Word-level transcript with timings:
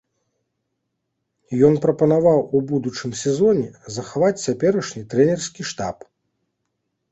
Ён 1.67 1.73
прапанаваў 1.83 2.39
у 2.45 2.57
будучым 2.73 3.11
сезоне 3.23 3.69
захаваць 3.99 4.33
цяперашні 4.45 5.05
трэнерскі 5.15 5.61
штаб. 5.73 5.97